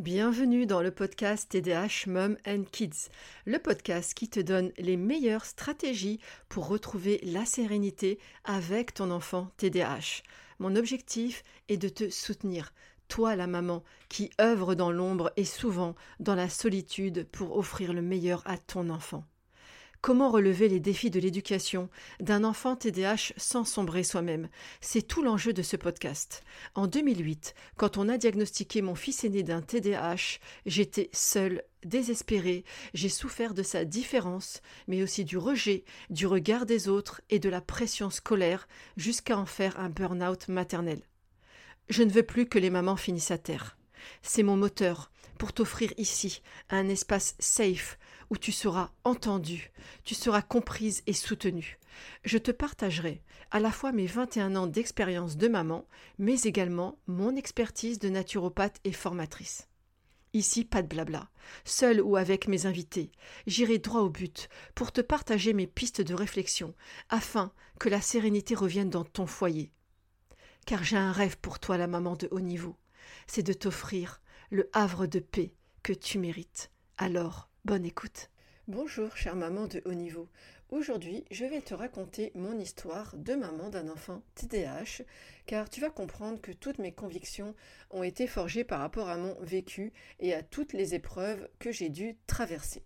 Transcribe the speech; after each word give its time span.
Bienvenue 0.00 0.64
dans 0.64 0.80
le 0.80 0.90
podcast 0.90 1.50
TDH 1.50 2.06
Mom 2.06 2.38
and 2.46 2.62
Kids, 2.72 3.10
le 3.44 3.58
podcast 3.58 4.14
qui 4.14 4.30
te 4.30 4.40
donne 4.40 4.72
les 4.78 4.96
meilleures 4.96 5.44
stratégies 5.44 6.20
pour 6.48 6.68
retrouver 6.68 7.20
la 7.22 7.44
sérénité 7.44 8.18
avec 8.44 8.94
ton 8.94 9.10
enfant 9.10 9.50
TDH. 9.58 10.22
Mon 10.58 10.74
objectif 10.74 11.42
est 11.68 11.76
de 11.76 11.90
te 11.90 12.08
soutenir, 12.08 12.72
toi 13.08 13.36
la 13.36 13.46
maman 13.46 13.84
qui 14.08 14.30
œuvre 14.40 14.74
dans 14.74 14.90
l'ombre 14.90 15.34
et 15.36 15.44
souvent 15.44 15.94
dans 16.18 16.34
la 16.34 16.48
solitude 16.48 17.26
pour 17.30 17.58
offrir 17.58 17.92
le 17.92 18.00
meilleur 18.00 18.42
à 18.46 18.56
ton 18.56 18.88
enfant. 18.88 19.22
Comment 20.02 20.30
relever 20.30 20.68
les 20.68 20.80
défis 20.80 21.10
de 21.10 21.20
l'éducation 21.20 21.90
d'un 22.20 22.42
enfant 22.42 22.74
TDAH 22.74 23.34
sans 23.36 23.66
sombrer 23.66 24.02
soi-même? 24.02 24.48
C'est 24.80 25.06
tout 25.06 25.22
l'enjeu 25.22 25.52
de 25.52 25.60
ce 25.60 25.76
podcast. 25.76 26.42
En 26.74 26.86
2008, 26.86 27.54
quand 27.76 27.98
on 27.98 28.08
a 28.08 28.16
diagnostiqué 28.16 28.80
mon 28.80 28.94
fils 28.94 29.24
aîné 29.24 29.42
d'un 29.42 29.60
TDAH, 29.60 30.38
j'étais 30.64 31.10
seule, 31.12 31.62
désespérée, 31.84 32.64
j'ai 32.94 33.10
souffert 33.10 33.52
de 33.52 33.62
sa 33.62 33.84
différence, 33.84 34.62
mais 34.88 35.02
aussi 35.02 35.26
du 35.26 35.36
rejet, 35.36 35.84
du 36.08 36.26
regard 36.26 36.64
des 36.64 36.88
autres 36.88 37.20
et 37.28 37.38
de 37.38 37.50
la 37.50 37.60
pression 37.60 38.08
scolaire, 38.08 38.68
jusqu'à 38.96 39.36
en 39.36 39.44
faire 39.44 39.78
un 39.78 39.90
burn-out 39.90 40.48
maternel. 40.48 41.02
Je 41.90 42.04
ne 42.04 42.10
veux 42.10 42.22
plus 42.22 42.46
que 42.46 42.58
les 42.58 42.70
mamans 42.70 42.96
finissent 42.96 43.32
à 43.32 43.38
terre. 43.38 43.76
C'est 44.22 44.44
mon 44.44 44.56
moteur 44.56 45.10
pour 45.38 45.52
t'offrir 45.52 45.92
ici 45.98 46.40
un 46.70 46.88
espace 46.88 47.34
safe 47.38 47.98
où 48.30 48.38
tu 48.38 48.52
seras 48.52 48.90
entendue, 49.04 49.72
tu 50.04 50.14
seras 50.14 50.42
comprise 50.42 51.02
et 51.06 51.12
soutenue. 51.12 51.78
Je 52.24 52.38
te 52.38 52.50
partagerai 52.50 53.22
à 53.50 53.60
la 53.60 53.72
fois 53.72 53.92
mes 53.92 54.06
21 54.06 54.54
ans 54.56 54.66
d'expérience 54.66 55.36
de 55.36 55.48
maman, 55.48 55.86
mais 56.18 56.40
également 56.42 56.98
mon 57.06 57.34
expertise 57.36 57.98
de 57.98 58.08
naturopathe 58.08 58.78
et 58.84 58.92
formatrice. 58.92 59.68
Ici, 60.32 60.64
pas 60.64 60.82
de 60.82 60.86
blabla. 60.86 61.28
Seul 61.64 62.00
ou 62.00 62.16
avec 62.16 62.46
mes 62.46 62.66
invités, 62.66 63.10
j'irai 63.48 63.78
droit 63.78 64.02
au 64.02 64.10
but 64.10 64.48
pour 64.76 64.92
te 64.92 65.00
partager 65.00 65.52
mes 65.52 65.66
pistes 65.66 66.00
de 66.00 66.14
réflexion 66.14 66.74
afin 67.08 67.52
que 67.80 67.88
la 67.88 68.00
sérénité 68.00 68.54
revienne 68.54 68.90
dans 68.90 69.04
ton 69.04 69.26
foyer. 69.26 69.72
Car 70.66 70.84
j'ai 70.84 70.96
un 70.96 71.10
rêve 71.10 71.36
pour 71.38 71.58
toi, 71.58 71.76
la 71.76 71.88
maman 71.88 72.14
de 72.14 72.28
haut 72.30 72.40
niveau. 72.40 72.76
C'est 73.26 73.42
de 73.42 73.52
t'offrir 73.52 74.20
le 74.50 74.70
havre 74.72 75.06
de 75.06 75.18
paix 75.18 75.52
que 75.82 75.92
tu 75.92 76.18
mérites. 76.18 76.70
Alors, 76.96 77.49
Bonne 77.66 77.84
écoute. 77.84 78.30
Bonjour, 78.68 79.14
chère 79.18 79.36
maman 79.36 79.66
de 79.66 79.82
haut 79.84 79.92
niveau. 79.92 80.30
Aujourd'hui, 80.70 81.26
je 81.30 81.44
vais 81.44 81.60
te 81.60 81.74
raconter 81.74 82.32
mon 82.34 82.58
histoire 82.58 83.14
de 83.18 83.34
maman 83.34 83.68
d'un 83.68 83.90
enfant 83.90 84.22
TDAH, 84.34 85.04
car 85.44 85.68
tu 85.68 85.82
vas 85.82 85.90
comprendre 85.90 86.40
que 86.40 86.52
toutes 86.52 86.78
mes 86.78 86.92
convictions 86.92 87.54
ont 87.90 88.02
été 88.02 88.26
forgées 88.26 88.64
par 88.64 88.80
rapport 88.80 89.10
à 89.10 89.18
mon 89.18 89.34
vécu 89.42 89.92
et 90.20 90.32
à 90.32 90.42
toutes 90.42 90.72
les 90.72 90.94
épreuves 90.94 91.50
que 91.58 91.70
j'ai 91.70 91.90
dû 91.90 92.16
traverser. 92.26 92.82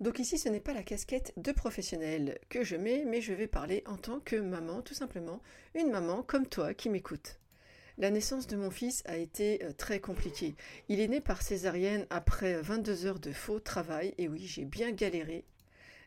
Donc 0.00 0.18
ici, 0.18 0.38
ce 0.38 0.48
n'est 0.48 0.60
pas 0.60 0.72
la 0.72 0.82
casquette 0.82 1.34
de 1.36 1.52
professionnel 1.52 2.38
que 2.48 2.64
je 2.64 2.76
mets, 2.76 3.04
mais 3.04 3.20
je 3.20 3.34
vais 3.34 3.48
parler 3.48 3.82
en 3.84 3.98
tant 3.98 4.18
que 4.20 4.36
maman, 4.36 4.80
tout 4.80 4.94
simplement, 4.94 5.42
une 5.74 5.90
maman 5.90 6.22
comme 6.22 6.46
toi 6.46 6.72
qui 6.72 6.88
m'écoute. 6.88 7.38
La 8.00 8.10
naissance 8.10 8.46
de 8.46 8.56
mon 8.56 8.70
fils 8.70 9.02
a 9.04 9.18
été 9.18 9.62
euh, 9.62 9.72
très 9.76 10.00
compliquée. 10.00 10.54
Il 10.88 11.00
est 11.00 11.08
né 11.08 11.20
par 11.20 11.42
césarienne 11.42 12.06
après 12.08 12.58
22 12.62 13.04
heures 13.04 13.18
de 13.18 13.30
faux 13.30 13.60
travail, 13.60 14.14
et 14.16 14.26
oui, 14.26 14.46
j'ai 14.46 14.64
bien 14.64 14.90
galéré. 14.90 15.44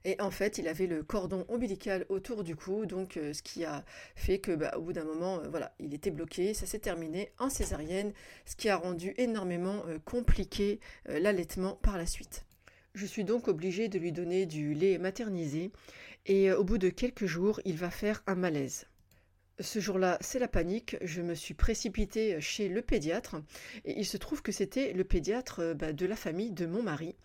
Et 0.03 0.19
en 0.19 0.31
fait, 0.31 0.57
il 0.57 0.67
avait 0.67 0.87
le 0.87 1.03
cordon 1.03 1.45
ombilical 1.49 2.07
autour 2.09 2.43
du 2.43 2.55
cou, 2.55 2.87
donc 2.87 3.17
euh, 3.17 3.31
ce 3.31 3.43
qui 3.43 3.63
a 3.63 3.85
fait 4.15 4.39
que, 4.39 4.53
bah, 4.53 4.73
au 4.75 4.81
bout 4.81 4.93
d'un 4.93 5.03
moment, 5.03 5.37
euh, 5.41 5.49
voilà, 5.49 5.75
il 5.77 5.93
était 5.93 6.09
bloqué. 6.09 6.55
Ça 6.55 6.65
s'est 6.65 6.79
terminé 6.79 7.31
en 7.37 7.51
césarienne, 7.51 8.11
ce 8.47 8.55
qui 8.55 8.69
a 8.69 8.75
rendu 8.75 9.13
énormément 9.17 9.83
compliqué 10.03 10.79
l'allaitement 11.05 11.75
par 11.83 11.99
la 11.99 12.07
suite. 12.07 12.43
Je 12.95 13.05
suis 13.05 13.23
donc 13.23 13.47
obligée 13.47 13.87
de 13.87 13.99
lui 13.99 14.11
donner 14.11 14.47
du 14.47 14.73
lait 14.73 14.97
maternisé, 14.97 15.71
et 16.25 16.51
au 16.53 16.63
bout 16.63 16.79
de 16.79 16.89
quelques 16.89 17.27
jours, 17.27 17.61
il 17.65 17.77
va 17.77 17.91
faire 17.91 18.23
un 18.25 18.33
malaise. 18.33 18.87
Ce 19.59 19.79
jour-là, 19.79 20.17
c'est 20.19 20.39
la 20.39 20.47
panique. 20.47 20.97
Je 21.01 21.21
me 21.21 21.35
suis 21.35 21.53
précipitée 21.53 22.41
chez 22.41 22.69
le 22.69 22.81
pédiatre 22.81 23.35
il 23.85 24.05
se 24.05 24.17
trouve 24.17 24.41
que 24.41 24.51
c'était 24.51 24.93
le 24.93 25.03
pédiatre 25.03 25.59
euh, 25.59 25.73
bah, 25.73 25.93
de 25.93 26.05
la 26.05 26.15
famille 26.15 26.51
de 26.51 26.65
mon 26.65 26.83
mari. 26.83 27.15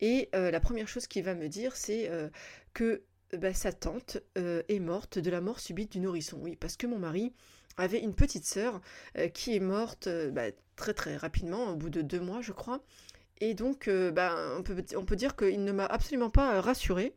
Et 0.00 0.28
euh, 0.34 0.50
la 0.50 0.60
première 0.60 0.88
chose 0.88 1.06
qu'il 1.06 1.24
va 1.24 1.34
me 1.34 1.48
dire, 1.48 1.76
c'est 1.76 2.08
euh, 2.10 2.28
que 2.74 3.02
bah, 3.36 3.52
sa 3.52 3.72
tante 3.72 4.18
est 4.36 4.80
morte 4.80 5.18
de 5.18 5.30
la 5.30 5.40
mort 5.40 5.60
subite 5.60 5.92
du 5.92 6.00
nourrisson. 6.00 6.38
Oui, 6.40 6.56
parce 6.56 6.76
que 6.76 6.86
mon 6.86 6.98
mari 6.98 7.32
avait 7.76 8.00
une 8.00 8.14
petite 8.14 8.46
sœur 8.46 8.80
qui 9.34 9.54
est 9.54 9.60
morte 9.60 10.08
bah, 10.32 10.50
très 10.76 10.94
très 10.94 11.16
rapidement, 11.16 11.72
au 11.72 11.76
bout 11.76 11.90
de 11.90 12.00
deux 12.00 12.20
mois, 12.20 12.40
je 12.40 12.52
crois. 12.52 12.82
Et 13.40 13.52
donc, 13.52 13.90
on 13.90 14.62
peut 14.62 15.16
dire 15.16 15.36
qu'il 15.36 15.62
ne 15.62 15.72
m'a 15.72 15.84
absolument 15.84 16.30
pas 16.30 16.62
rassurée. 16.62 17.14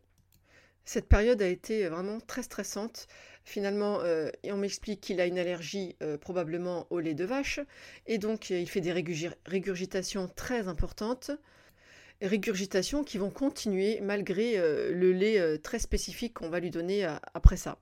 Cette 0.86 1.08
période 1.08 1.42
a 1.42 1.48
été 1.48 1.88
vraiment 1.88 2.20
très 2.20 2.44
stressante. 2.44 3.08
Finalement, 3.44 4.00
euh, 4.02 4.30
on 4.46 4.58
m'explique 4.58 5.02
qu'il 5.02 5.20
a 5.20 5.26
une 5.26 5.40
allergie 5.40 5.96
euh, 6.02 6.18
probablement 6.18 6.88
au 6.90 7.00
lait 7.00 7.14
de 7.14 7.26
vache, 7.26 7.60
et 8.08 8.18
donc 8.18 8.52
euh, 8.52 8.60
il 8.60 8.70
fait 8.70 8.82
des 8.82 8.92
régurgitations 8.92 10.28
très 10.36 10.68
importantes, 10.68 11.32
régurgitations 12.22 13.04
qui 13.04 13.18
vont 13.18 13.32
continuer 13.32 14.00
malgré 14.02 14.58
le 14.58 15.12
lait 15.12 15.58
très 15.58 15.80
spécifique 15.80 16.36
qu'on 16.36 16.50
va 16.50 16.60
lui 16.60 16.70
donner 16.70 17.04
après 17.34 17.58
ça. 17.58 17.80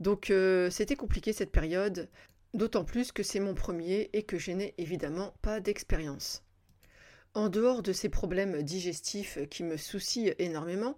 Donc 0.00 0.32
c'était 0.70 0.96
compliqué 0.96 1.34
cette 1.34 1.52
période, 1.52 2.08
d'autant 2.54 2.84
plus 2.84 3.12
que 3.12 3.22
c'est 3.22 3.40
mon 3.40 3.52
premier 3.52 4.08
et 4.14 4.22
que 4.22 4.38
je 4.38 4.52
n'ai 4.52 4.72
évidemment 4.78 5.34
pas 5.42 5.60
d'expérience. 5.60 6.42
En 7.34 7.50
dehors 7.50 7.82
de 7.82 7.92
ces 7.92 8.08
problèmes 8.08 8.62
digestifs 8.62 9.38
qui 9.50 9.64
me 9.64 9.76
soucient 9.76 10.32
énormément, 10.38 10.96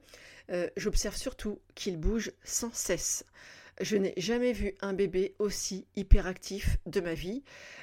j'observe 0.76 1.16
surtout 1.16 1.60
qu'il 1.74 1.96
bouge 1.96 2.32
sans 2.44 2.72
cesse. 2.72 3.24
Je 3.80 3.98
n'ai 3.98 4.14
jamais 4.16 4.52
vu 4.52 4.74
un 4.80 4.94
bébé 4.94 5.34
aussi 5.38 5.86
hyperactif 5.96 6.78
de 6.86 7.00
ma 7.00 7.12
vie. 7.12 7.42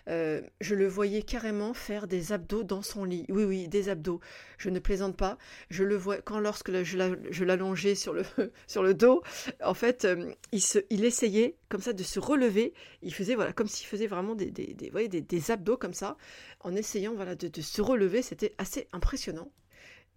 Euh, 0.10 0.42
je 0.60 0.74
le 0.74 0.88
voyais 0.88 1.22
carrément 1.22 1.76
faire 1.76 2.08
des 2.08 2.32
abdos 2.32 2.64
dans 2.64 2.82
son 2.82 3.04
lit. 3.04 3.26
Oui, 3.30 3.44
oui, 3.44 3.68
des 3.68 3.90
abdos. 3.90 4.20
Je 4.58 4.72
ne 4.72 4.80
plaisante 4.80 5.16
pas. 5.16 5.38
Je 5.70 5.84
le 5.84 5.96
vois 5.96 6.18
quand 6.18 6.40
lorsque 6.40 6.72
je 6.82 7.44
l'allongeais 7.44 7.94
sur 7.94 8.14
le, 8.14 8.24
sur 8.68 8.82
le 8.82 8.96
dos, 8.96 9.22
en 9.64 9.76
fait, 9.76 10.06
euh, 10.06 10.34
il, 10.52 11.06
essayait 11.06 11.58
comme 11.70 11.82
ça 11.82 11.94
de 11.94 12.04
se 12.04 12.20
relever. 12.20 12.74
Il 13.04 13.14
faisait 13.14 13.36
voilà 13.36 13.54
comme 13.54 13.68
s'il 13.68 13.86
faisait 13.86 14.08
vraiment 14.08 14.34
des, 14.34 14.50
des, 14.50 14.74
des, 14.74 15.22
des, 15.22 15.52
abdos 15.52 15.78
comme 15.78 15.94
ça, 15.94 16.18
en 16.62 16.76
essayant 16.76 17.14
voilà 17.14 17.36
de 17.36 17.62
se 17.62 17.82
relever. 17.84 18.24
C'était 18.24 18.56
assez 18.58 18.88
impressionnant. 18.94 19.52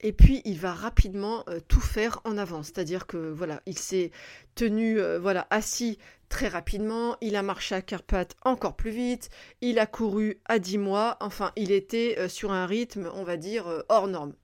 Et 0.00 0.12
puis 0.12 0.42
il 0.44 0.58
va 0.58 0.74
rapidement 0.74 1.44
euh, 1.48 1.58
tout 1.66 1.80
faire 1.80 2.20
en 2.24 2.36
avance, 2.36 2.66
c'est-à-dire 2.66 3.06
que 3.06 3.16
voilà, 3.16 3.62
il 3.66 3.78
s'est 3.78 4.10
tenu 4.54 5.00
euh, 5.00 5.18
voilà 5.18 5.46
assis 5.50 5.98
très 6.28 6.48
rapidement, 6.48 7.16
il 7.22 7.34
a 7.34 7.42
marché 7.42 7.74
à 7.74 7.82
Carpath 7.82 8.36
encore 8.44 8.76
plus 8.76 8.90
vite, 8.90 9.30
il 9.62 9.78
a 9.78 9.86
couru 9.86 10.40
à 10.44 10.58
10 10.58 10.78
mois, 10.78 11.16
enfin 11.20 11.52
il 11.56 11.72
était 11.72 12.16
euh, 12.18 12.28
sur 12.28 12.52
un 12.52 12.66
rythme, 12.66 13.10
on 13.14 13.24
va 13.24 13.38
dire, 13.38 13.84
hors 13.88 14.06
norme. 14.06 14.34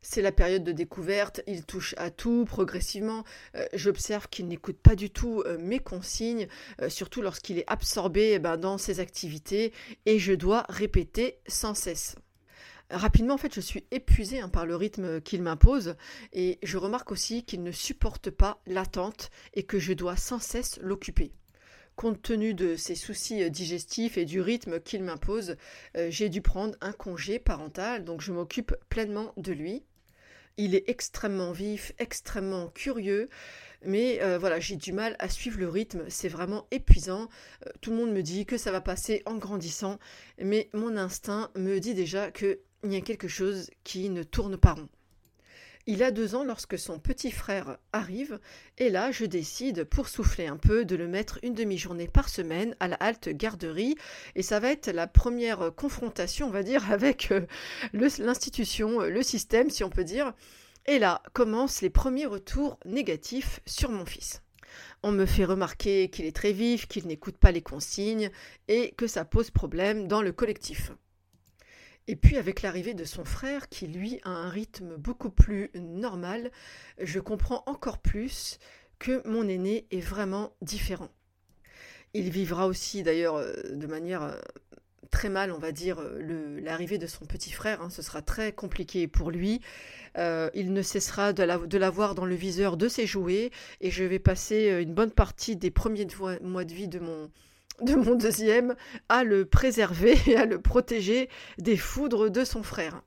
C'est 0.00 0.22
la 0.22 0.32
période 0.32 0.64
de 0.64 0.72
découverte, 0.72 1.40
il 1.46 1.64
touche 1.64 1.94
à 1.96 2.10
tout 2.10 2.44
progressivement. 2.44 3.22
J'observe 3.72 4.28
qu'il 4.28 4.48
n'écoute 4.48 4.78
pas 4.78 4.96
du 4.96 5.10
tout 5.10 5.44
mes 5.60 5.78
consignes, 5.78 6.48
surtout 6.88 7.22
lorsqu'il 7.22 7.60
est 7.60 7.64
absorbé 7.68 8.32
eh 8.32 8.40
ben, 8.40 8.56
dans 8.56 8.78
ses 8.78 8.98
activités, 8.98 9.72
et 10.04 10.18
je 10.18 10.32
dois 10.32 10.66
répéter 10.68 11.38
sans 11.46 11.74
cesse 11.74 12.16
rapidement, 12.92 13.34
en 13.34 13.38
fait, 13.38 13.54
je 13.54 13.60
suis 13.60 13.84
épuisée 13.90 14.40
hein, 14.40 14.48
par 14.48 14.66
le 14.66 14.76
rythme 14.76 15.20
qu'il 15.20 15.42
m'impose 15.42 15.96
et 16.32 16.58
je 16.62 16.78
remarque 16.78 17.10
aussi 17.10 17.44
qu'il 17.44 17.62
ne 17.62 17.72
supporte 17.72 18.30
pas 18.30 18.60
l'attente 18.66 19.30
et 19.54 19.64
que 19.64 19.78
je 19.78 19.92
dois 19.92 20.16
sans 20.16 20.38
cesse 20.38 20.78
l'occuper. 20.80 21.32
Compte 21.96 22.22
tenu 22.22 22.54
de 22.54 22.74
ses 22.76 22.94
soucis 22.94 23.42
euh, 23.42 23.50
digestifs 23.50 24.16
et 24.16 24.24
du 24.24 24.40
rythme 24.40 24.80
qu'il 24.80 25.02
m'impose, 25.02 25.56
euh, 25.96 26.08
j'ai 26.10 26.28
dû 26.28 26.40
prendre 26.40 26.74
un 26.80 26.92
congé 26.92 27.38
parental, 27.38 28.04
donc 28.04 28.22
je 28.22 28.32
m'occupe 28.32 28.74
pleinement 28.88 29.32
de 29.36 29.52
lui. 29.52 29.84
Il 30.56 30.74
est 30.74 30.88
extrêmement 30.88 31.52
vif, 31.52 31.92
extrêmement 31.98 32.68
curieux, 32.68 33.28
mais 33.84 34.22
euh, 34.22 34.38
voilà, 34.38 34.58
j'ai 34.58 34.76
du 34.76 34.92
mal 34.92 35.16
à 35.18 35.28
suivre 35.28 35.58
le 35.58 35.68
rythme, 35.68 36.04
c'est 36.08 36.28
vraiment 36.28 36.66
épuisant. 36.70 37.28
tout 37.80 37.90
le 37.90 37.96
monde 37.96 38.12
me 38.12 38.22
dit 38.22 38.46
que 38.46 38.58
ça 38.58 38.70
va 38.72 38.80
passer 38.80 39.22
en 39.26 39.36
grandissant, 39.36 39.98
mais 40.38 40.70
mon 40.72 40.96
instinct 40.96 41.50
me 41.56 41.78
dit 41.78 41.94
déjà 41.94 42.30
que 42.30 42.60
il 42.84 42.92
y 42.92 42.96
a 42.96 43.00
quelque 43.00 43.28
chose 43.28 43.70
qui 43.84 44.08
ne 44.08 44.22
tourne 44.22 44.56
pas 44.56 44.72
rond. 44.72 44.88
Il 45.86 46.04
a 46.04 46.12
deux 46.12 46.36
ans 46.36 46.44
lorsque 46.44 46.78
son 46.78 47.00
petit 47.00 47.32
frère 47.32 47.76
arrive, 47.92 48.38
et 48.78 48.88
là 48.88 49.10
je 49.10 49.24
décide, 49.24 49.82
pour 49.82 50.08
souffler 50.08 50.46
un 50.46 50.56
peu, 50.56 50.84
de 50.84 50.94
le 50.94 51.08
mettre 51.08 51.40
une 51.42 51.54
demi-journée 51.54 52.06
par 52.06 52.28
semaine 52.28 52.76
à 52.78 52.86
la 52.86 52.94
halte 52.96 53.28
garderie, 53.30 53.96
et 54.36 54.42
ça 54.42 54.60
va 54.60 54.70
être 54.70 54.88
la 54.92 55.08
première 55.08 55.74
confrontation, 55.74 56.46
on 56.46 56.50
va 56.50 56.62
dire, 56.62 56.88
avec 56.92 57.32
euh, 57.32 57.46
l'institution, 57.92 59.00
le 59.00 59.22
système, 59.24 59.70
si 59.70 59.82
on 59.82 59.90
peut 59.90 60.04
dire. 60.04 60.34
Et 60.86 61.00
là 61.00 61.20
commencent 61.32 61.80
les 61.80 61.90
premiers 61.90 62.26
retours 62.26 62.78
négatifs 62.84 63.60
sur 63.66 63.90
mon 63.90 64.04
fils. 64.04 64.42
On 65.02 65.10
me 65.10 65.26
fait 65.26 65.44
remarquer 65.44 66.10
qu'il 66.10 66.26
est 66.26 66.36
très 66.36 66.52
vif, 66.52 66.86
qu'il 66.86 67.08
n'écoute 67.08 67.38
pas 67.38 67.50
les 67.50 67.62
consignes, 67.62 68.30
et 68.68 68.92
que 68.96 69.08
ça 69.08 69.24
pose 69.24 69.50
problème 69.50 70.06
dans 70.06 70.22
le 70.22 70.30
collectif. 70.30 70.92
Et 72.08 72.16
puis 72.16 72.36
avec 72.36 72.62
l'arrivée 72.62 72.94
de 72.94 73.04
son 73.04 73.24
frère, 73.24 73.68
qui 73.68 73.86
lui 73.86 74.20
a 74.24 74.30
un 74.30 74.48
rythme 74.48 74.96
beaucoup 74.96 75.30
plus 75.30 75.70
normal, 75.74 76.50
je 77.00 77.20
comprends 77.20 77.62
encore 77.66 77.98
plus 77.98 78.58
que 78.98 79.26
mon 79.26 79.48
aîné 79.48 79.86
est 79.90 80.00
vraiment 80.00 80.52
différent. 80.62 81.10
Il 82.14 82.30
vivra 82.30 82.66
aussi 82.66 83.02
d'ailleurs 83.02 83.36
euh, 83.36 83.54
de 83.70 83.86
manière 83.86 84.22
euh, 84.22 84.38
très 85.10 85.28
mal, 85.28 85.50
on 85.52 85.58
va 85.58 85.72
dire, 85.72 86.00
euh, 86.00 86.60
l'arrivée 86.60 86.98
de 86.98 87.06
son 87.06 87.24
petit 87.24 87.52
frère. 87.52 87.82
Hein. 87.82 87.90
ce 87.90 88.02
sera 88.02 88.20
très 88.20 88.52
compliqué 88.52 89.06
pour 89.06 89.30
lui. 89.30 89.60
il 90.16 90.72
ne 90.72 90.82
cessera 90.82 91.32
de 91.32 91.78
l'avoir 91.78 92.14
dans 92.14 92.26
le 92.26 92.34
viseur 92.34 92.76
de 92.76 92.88
ses 92.88 93.06
jouets 93.06 93.50
et 93.80 93.90
je 93.90 94.04
vais 94.04 94.18
passer 94.18 94.82
une 94.82 94.92
bonne 94.92 95.12
partie 95.12 95.56
des 95.56 95.70
premiers 95.70 96.06
mois 96.42 96.64
de 96.64 96.74
vie 96.74 96.88
de 96.88 96.98
mon, 96.98 97.30
de 97.80 97.94
mon 97.94 98.14
deuxième 98.14 98.74
à 99.08 99.24
le 99.24 99.44
préserver 99.44 100.16
et 100.26 100.36
à 100.36 100.46
le 100.46 100.60
protéger 100.60 101.28
des 101.58 101.76
foudres 101.76 102.30
de 102.30 102.44
son 102.44 102.62
frère. 102.62 103.02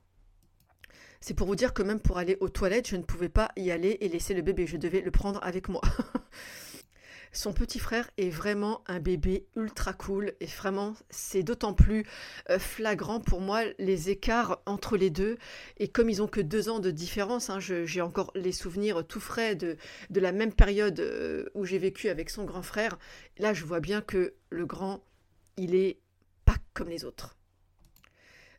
C'est 1.20 1.34
pour 1.34 1.46
vous 1.46 1.56
dire 1.56 1.74
que 1.74 1.82
même 1.82 2.00
pour 2.00 2.18
aller 2.18 2.36
aux 2.40 2.48
toilettes, 2.48 2.88
je 2.88 2.96
ne 2.96 3.02
pouvais 3.02 3.28
pas 3.28 3.50
y 3.56 3.70
aller 3.70 3.98
et 4.00 4.08
laisser 4.08 4.34
le 4.34 4.42
bébé, 4.42 4.66
je 4.66 4.76
devais 4.76 5.00
le 5.00 5.10
prendre 5.10 5.40
avec 5.42 5.68
moi. 5.68 5.80
Son 7.36 7.52
petit 7.52 7.78
frère 7.78 8.10
est 8.16 8.30
vraiment 8.30 8.82
un 8.86 8.98
bébé 8.98 9.46
ultra 9.56 9.92
cool 9.92 10.32
et 10.40 10.46
vraiment 10.46 10.94
c'est 11.10 11.42
d'autant 11.42 11.74
plus 11.74 12.06
euh, 12.48 12.58
flagrant 12.58 13.20
pour 13.20 13.42
moi 13.42 13.60
les 13.78 14.08
écarts 14.08 14.62
entre 14.64 14.96
les 14.96 15.10
deux 15.10 15.36
et 15.76 15.86
comme 15.86 16.08
ils 16.08 16.22
ont 16.22 16.28
que 16.28 16.40
deux 16.40 16.70
ans 16.70 16.78
de 16.78 16.90
différence, 16.90 17.50
hein, 17.50 17.58
j'ai 17.60 18.00
encore 18.00 18.32
les 18.34 18.52
souvenirs 18.52 19.06
tout 19.06 19.20
frais 19.20 19.54
de, 19.54 19.76
la 20.14 20.32
même 20.32 20.50
période 20.50 20.98
euh, 20.98 21.44
où 21.54 21.66
j'ai 21.66 21.76
vécu 21.76 22.08
avec 22.08 22.30
son 22.30 22.44
grand 22.44 22.62
frère. 22.62 22.98
Là 23.36 23.52
je 23.52 23.66
vois 23.66 23.80
bien 23.80 24.00
que 24.00 24.32
le 24.48 24.64
grand 24.64 25.04
il 25.58 25.74
est 25.74 25.98
pas 26.46 26.56
comme 26.72 26.88
les 26.88 27.04
autres. 27.04 27.36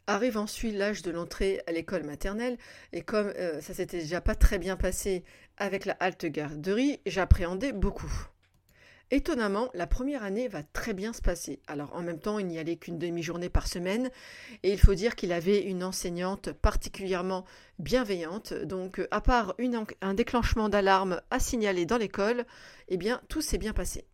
Arrive 0.05 0.37
ensuite 0.37 0.75
l'âge 0.75 1.01
de 1.01 1.09
l'entrée 1.09 1.63
à 1.65 1.71
l'école 1.71 2.03
maternelle, 2.03 2.59
et 2.93 3.01
comme 3.01 3.33
euh, 3.37 3.59
ça 3.59 3.73
s'était 3.73 4.01
déjà 4.01 4.21
pas 4.21 4.35
très 4.35 4.59
bien 4.59 4.77
passé 4.77 5.23
avec 5.57 5.85
la 5.85 5.93
halte 5.93 6.27
garderie, 6.27 7.01
j'appréhendais 7.07 7.73
beaucoup. 7.73 8.29
Étonnamment, 9.09 9.69
la 9.73 9.87
première 9.87 10.23
année 10.23 10.49
va 10.49 10.63
très 10.63 10.93
bien 10.93 11.13
se 11.13 11.21
passer. 11.21 11.61
Alors 11.67 11.95
en 11.95 12.01
même 12.01 12.19
temps, 12.19 12.39
il 12.39 12.47
n'y 12.47 12.59
allait 12.59 12.75
qu'une 12.75 12.99
demi-journée 12.99 13.49
par 13.49 13.67
semaine 13.67 14.09
et 14.63 14.73
il 14.73 14.79
faut 14.79 14.95
dire 14.95 15.15
qu'il 15.15 15.31
avait 15.31 15.61
une 15.61 15.83
enseignante 15.83 16.51
particulièrement 16.51 17.45
bienveillante. 17.79 18.53
Donc 18.53 19.01
à 19.11 19.21
part 19.21 19.55
un 20.01 20.13
déclenchement 20.13 20.67
d'alarme 20.67 21.21
à 21.31 21.39
signaler 21.39 21.85
dans 21.85 21.97
l'école, 21.97 22.45
eh 22.89 22.97
bien 22.97 23.21
tout 23.29 23.41
s'est 23.41 23.57
bien 23.57 23.71
passé. 23.73 24.05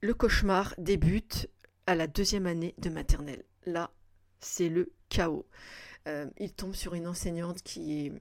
Le 0.00 0.14
cauchemar 0.14 0.74
débute 0.78 1.48
à 1.86 1.96
la 1.96 2.06
deuxième 2.06 2.46
année 2.46 2.74
de 2.78 2.90
maternelle. 2.90 3.44
Là, 3.64 3.90
c'est 4.38 4.68
le 4.68 4.92
chaos. 5.08 5.46
Euh, 6.06 6.26
il 6.38 6.52
tombe 6.52 6.74
sur 6.74 6.94
une 6.94 7.08
enseignante 7.08 7.62
qui 7.62 8.06
est 8.06 8.12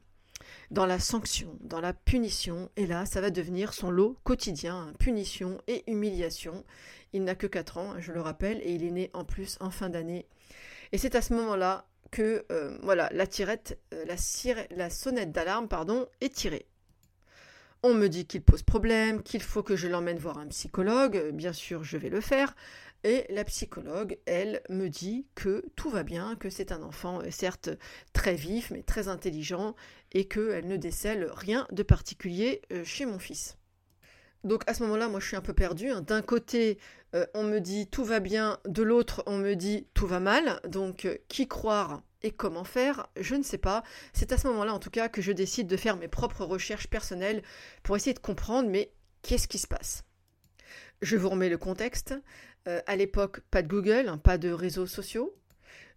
dans 0.71 0.85
la 0.85 0.99
sanction, 0.99 1.57
dans 1.61 1.81
la 1.81 1.93
punition, 1.93 2.69
et 2.75 2.85
là, 2.85 3.05
ça 3.05 3.21
va 3.21 3.29
devenir 3.29 3.73
son 3.73 3.89
lot 3.89 4.17
quotidien, 4.23 4.91
punition 4.99 5.61
et 5.67 5.83
humiliation. 5.89 6.63
Il 7.13 7.23
n'a 7.23 7.35
que 7.35 7.47
4 7.47 7.77
ans, 7.77 7.93
je 7.99 8.11
le 8.11 8.21
rappelle, 8.21 8.59
et 8.61 8.73
il 8.73 8.83
est 8.83 8.91
né 8.91 9.09
en 9.13 9.23
plus 9.23 9.57
en 9.59 9.69
fin 9.69 9.89
d'année. 9.89 10.25
Et 10.91 10.97
c'est 10.97 11.15
à 11.15 11.21
ce 11.21 11.33
moment-là 11.33 11.85
que 12.11 12.45
euh, 12.51 12.77
voilà, 12.81 13.09
la 13.11 13.27
tirette, 13.27 13.79
euh, 13.93 14.89
sonnette 14.89 15.31
d'alarme, 15.31 15.67
pardon, 15.67 16.07
est 16.21 16.33
tirée. 16.33 16.67
On 17.83 17.93
me 17.93 18.07
dit 18.07 18.25
qu'il 18.25 18.41
pose 18.41 18.63
problème, 18.63 19.21
qu'il 19.21 19.43
faut 19.43 19.61
que 19.61 19.75
je 19.75 19.87
l'emmène 19.87 20.17
voir 20.17 20.39
un 20.39 20.47
psychologue. 20.47 21.29
Bien 21.33 21.53
sûr, 21.53 21.83
je 21.83 21.97
vais 21.97 22.09
le 22.09 22.19
faire. 22.19 22.55
Et 23.05 23.23
la 23.29 23.43
psychologue, 23.43 24.17
elle, 24.25 24.63
me 24.67 24.87
dit 24.87 25.27
que 25.35 25.63
tout 25.75 25.91
va 25.91 26.01
bien, 26.01 26.35
que 26.35 26.49
c'est 26.49 26.71
un 26.71 26.81
enfant 26.81 27.21
euh, 27.21 27.29
certes 27.29 27.69
très 28.13 28.33
vif, 28.33 28.71
mais 28.71 28.81
très 28.81 29.09
intelligent, 29.09 29.75
et 30.11 30.27
qu'elle 30.27 30.65
ne 30.65 30.75
décèle 30.75 31.29
rien 31.31 31.67
de 31.71 31.83
particulier 31.83 32.63
euh, 32.73 32.83
chez 32.83 33.05
mon 33.05 33.19
fils. 33.19 33.57
Donc 34.43 34.63
à 34.65 34.73
ce 34.73 34.81
moment-là, 34.81 35.07
moi 35.07 35.19
je 35.19 35.27
suis 35.27 35.35
un 35.35 35.41
peu 35.41 35.53
perdue. 35.53 35.91
Hein. 35.91 36.01
D'un 36.01 36.23
côté, 36.23 36.79
euh, 37.13 37.27
on 37.35 37.43
me 37.43 37.59
dit 37.59 37.85
tout 37.85 38.03
va 38.03 38.19
bien, 38.19 38.57
de 38.65 38.81
l'autre, 38.81 39.21
on 39.27 39.37
me 39.37 39.53
dit 39.53 39.85
tout 39.93 40.07
va 40.07 40.19
mal. 40.19 40.59
Donc 40.67 41.07
qui 41.27 41.47
croire 41.47 42.01
et 42.23 42.31
comment 42.31 42.63
faire, 42.63 43.05
je 43.17 43.35
ne 43.35 43.43
sais 43.43 43.59
pas. 43.59 43.83
C'est 44.13 44.31
à 44.31 44.37
ce 44.39 44.47
moment-là 44.47 44.73
en 44.73 44.79
tout 44.79 44.89
cas 44.89 45.09
que 45.09 45.21
je 45.21 45.31
décide 45.31 45.67
de 45.67 45.77
faire 45.77 45.95
mes 45.95 46.07
propres 46.07 46.43
recherches 46.43 46.87
personnelles 46.87 47.43
pour 47.83 47.95
essayer 47.95 48.15
de 48.15 48.19
comprendre 48.19 48.67
mais 48.67 48.91
qu'est-ce 49.21 49.47
qui 49.47 49.59
se 49.59 49.67
passe? 49.67 50.05
Je 51.01 51.17
vous 51.17 51.29
remets 51.29 51.49
le 51.49 51.57
contexte. 51.57 52.15
Euh, 52.67 52.81
à 52.87 52.95
l'époque, 52.95 53.41
pas 53.51 53.61
de 53.61 53.67
Google, 53.67 54.07
hein, 54.07 54.17
pas 54.17 54.37
de 54.37 54.49
réseaux 54.49 54.87
sociaux. 54.87 55.35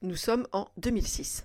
Nous 0.03 0.17
sommes 0.17 0.47
en 0.53 0.69
2006. 0.77 1.45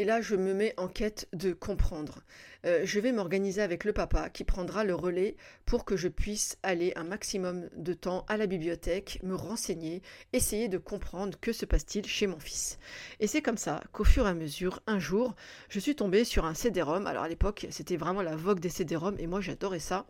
Et 0.00 0.04
là, 0.04 0.20
je 0.20 0.36
me 0.36 0.54
mets 0.54 0.74
en 0.76 0.86
quête 0.86 1.28
de 1.32 1.52
comprendre. 1.52 2.22
Euh, 2.64 2.82
je 2.84 3.00
vais 3.00 3.10
m'organiser 3.10 3.60
avec 3.62 3.82
le 3.82 3.92
papa 3.92 4.30
qui 4.30 4.44
prendra 4.44 4.84
le 4.84 4.94
relais 4.94 5.36
pour 5.66 5.84
que 5.84 5.96
je 5.96 6.06
puisse 6.06 6.56
aller 6.62 6.92
un 6.94 7.02
maximum 7.02 7.68
de 7.76 7.94
temps 7.94 8.24
à 8.28 8.36
la 8.36 8.46
bibliothèque, 8.46 9.18
me 9.24 9.34
renseigner, 9.34 10.00
essayer 10.32 10.68
de 10.68 10.78
comprendre 10.78 11.36
que 11.40 11.52
se 11.52 11.66
passe-t-il 11.66 12.06
chez 12.06 12.28
mon 12.28 12.38
fils. 12.38 12.78
Et 13.18 13.26
c'est 13.26 13.42
comme 13.42 13.56
ça 13.56 13.82
qu'au 13.92 14.04
fur 14.04 14.26
et 14.26 14.30
à 14.30 14.34
mesure, 14.34 14.80
un 14.86 15.00
jour, 15.00 15.34
je 15.68 15.80
suis 15.80 15.96
tombée 15.96 16.22
sur 16.22 16.44
un 16.44 16.54
CD-ROM. 16.54 17.08
Alors 17.08 17.24
à 17.24 17.28
l'époque, 17.28 17.66
c'était 17.70 17.96
vraiment 17.96 18.22
la 18.22 18.36
vogue 18.36 18.60
des 18.60 18.68
CD-ROM 18.68 19.16
et 19.18 19.26
moi 19.26 19.40
j'adorais 19.40 19.80
ça. 19.80 20.06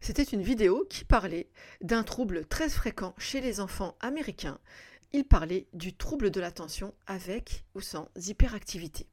C'était 0.00 0.22
une 0.22 0.42
vidéo 0.42 0.86
qui 0.88 1.04
parlait 1.04 1.50
d'un 1.82 2.02
trouble 2.02 2.46
très 2.46 2.70
fréquent 2.70 3.14
chez 3.18 3.40
les 3.40 3.60
enfants 3.60 3.96
américains. 4.00 4.58
Il 5.12 5.24
parlait 5.24 5.66
du 5.74 5.94
trouble 5.94 6.30
de 6.30 6.40
l'attention 6.40 6.94
avec 7.06 7.64
ou 7.74 7.80
sans 7.80 8.08
hyperactivité. 8.16 9.06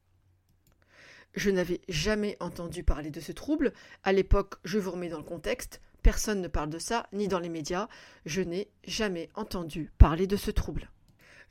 Je 1.35 1.49
n'avais 1.49 1.81
jamais 1.89 2.37
entendu 2.39 2.83
parler 2.83 3.11
de 3.11 3.19
ce 3.19 3.33
trouble. 3.33 3.73
À 4.03 4.13
l'époque, 4.13 4.55
je 4.63 4.79
vous 4.79 4.91
remets 4.91 5.09
dans 5.09 5.17
le 5.17 5.23
contexte, 5.23 5.81
personne 6.03 6.41
ne 6.41 6.47
parle 6.47 6.69
de 6.69 6.79
ça, 6.79 7.07
ni 7.11 7.27
dans 7.27 7.39
les 7.39 7.49
médias. 7.49 7.89
Je 8.25 8.41
n'ai 8.41 8.69
jamais 8.85 9.29
entendu 9.35 9.91
parler 9.97 10.25
de 10.25 10.37
ce 10.37 10.51
trouble. 10.51 10.89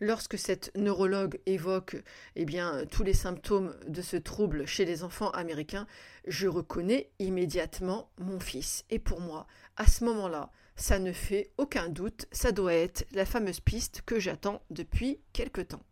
Lorsque 0.00 0.38
cette 0.38 0.70
neurologue 0.76 1.40
évoque 1.46 1.96
eh 2.34 2.44
bien, 2.44 2.84
tous 2.90 3.02
les 3.02 3.14
symptômes 3.14 3.74
de 3.88 4.02
ce 4.02 4.18
trouble 4.18 4.66
chez 4.66 4.84
les 4.84 5.02
enfants 5.02 5.30
américains, 5.30 5.86
je 6.26 6.48
reconnais 6.48 7.10
immédiatement 7.18 8.10
mon 8.18 8.38
fils. 8.38 8.84
Et 8.90 8.98
pour 8.98 9.20
moi, 9.20 9.46
à 9.76 9.86
ce 9.86 10.04
moment-là, 10.04 10.50
ça 10.76 10.98
ne 10.98 11.12
fait 11.12 11.50
aucun 11.56 11.88
doute, 11.88 12.26
ça 12.30 12.52
doit 12.52 12.74
être 12.74 13.06
la 13.12 13.24
fameuse 13.24 13.60
piste 13.60 14.02
que 14.02 14.20
j'attends 14.20 14.62
depuis 14.68 15.18
quelque 15.32 15.62
temps. 15.62 15.82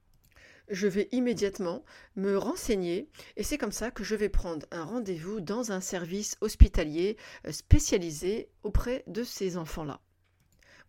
Je 0.69 0.87
vais 0.87 1.09
immédiatement 1.13 1.83
me 2.17 2.37
renseigner 2.37 3.09
et 3.37 3.43
c'est 3.43 3.59
comme 3.59 3.73
ça 3.73 3.91
que 3.91 4.05
je 4.05 4.15
vais 4.15 4.29
prendre 4.29 4.67
un 4.71 4.85
rendez-vous 4.85 5.41
dans 5.41 5.73
un 5.73 5.81
service 5.81 6.37
hospitalier 6.43 7.17
euh, 7.47 7.53
spécialisé 7.53 8.51
auprès 8.63 9.05
de 9.07 9.25
ces 9.25 9.57
enfants-là 9.57 10.01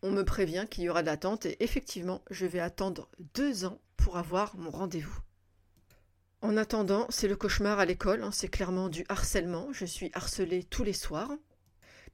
on 0.05 0.11
me 0.11 0.23
prévient 0.23 0.67
qu'il 0.69 0.83
y 0.83 0.89
aura 0.89 1.01
de 1.01 1.07
l'attente 1.07 1.47
et 1.47 1.63
effectivement, 1.63 2.21
je 2.29 2.45
vais 2.45 2.59
attendre 2.59 3.09
deux 3.33 3.65
ans 3.65 3.81
pour 3.97 4.17
avoir 4.17 4.55
mon 4.55 4.69
rendez-vous. 4.69 5.17
En 6.41 6.57
attendant, 6.57 7.07
c'est 7.09 7.27
le 7.27 7.35
cauchemar 7.35 7.79
à 7.79 7.85
l'école, 7.85 8.21
hein, 8.21 8.29
c'est 8.31 8.47
clairement 8.47 8.87
du 8.87 9.03
harcèlement, 9.09 9.69
je 9.73 9.85
suis 9.85 10.11
harcelée 10.13 10.63
tous 10.63 10.83
les 10.83 10.93
soirs 10.93 11.31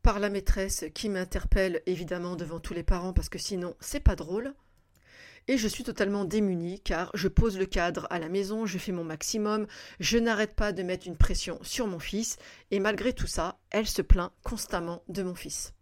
par 0.04 0.20
la 0.20 0.30
maîtresse 0.30 0.86
qui 0.96 1.10
m'interpelle 1.10 1.82
évidemment 1.86 2.38
devant 2.38 2.62
tous 2.62 2.74
les 2.74 2.82
parents 2.82 3.12
parce 3.12 3.28
que 3.28 3.38
sinon 3.38 3.76
c'est 3.82 4.00
pas 4.00 4.16
drôle. 4.16 4.54
Et 5.50 5.58
je 5.58 5.68
suis 5.68 5.84
totalement 5.84 6.24
démunie 6.24 6.80
car 6.80 7.12
je 7.14 7.28
pose 7.28 7.60
le 7.60 7.66
cadre 7.66 8.08
à 8.10 8.20
la 8.20 8.30
maison, 8.30 8.66
je 8.66 8.78
fais 8.78 8.94
mon 8.94 9.04
maximum, 9.04 9.68
je 10.00 10.18
n'arrête 10.18 10.56
pas 10.56 10.72
de 10.72 10.82
mettre 10.82 11.08
une 11.08 11.18
pression 11.18 11.60
sur 11.62 11.88
mon 11.88 12.00
fils 12.00 12.38
et 12.72 12.80
malgré 12.80 13.12
tout 13.12 13.28
ça, 13.28 13.60
elle 13.70 13.88
se 13.88 14.02
plaint 14.02 14.32
constamment 14.44 15.04
de 15.10 15.24
mon 15.24 15.36
fils. 15.36 15.74